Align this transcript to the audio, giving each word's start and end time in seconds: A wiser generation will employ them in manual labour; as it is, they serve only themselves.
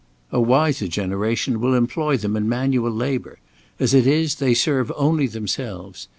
A 0.31 0.41
wiser 0.41 0.87
generation 0.87 1.61
will 1.61 1.75
employ 1.75 2.17
them 2.17 2.35
in 2.35 2.49
manual 2.49 2.89
labour; 2.89 3.37
as 3.79 3.93
it 3.93 4.07
is, 4.07 4.33
they 4.37 4.55
serve 4.55 4.91
only 4.95 5.27
themselves. 5.27 6.07